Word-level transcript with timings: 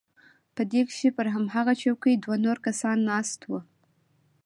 په 0.55 0.61
دې 0.71 0.81
کښې 0.87 1.09
پر 1.17 1.27
هماغه 1.35 1.73
چوکۍ 1.81 2.15
دوه 2.23 2.35
نور 2.45 2.57
کسان 2.65 2.97
ناست 3.11 3.39
وو. 3.49 3.59